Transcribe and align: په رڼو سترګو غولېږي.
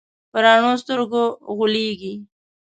په 0.31 0.37
رڼو 0.43 0.71
سترګو 0.81 1.23
غولېږي. 1.55 2.13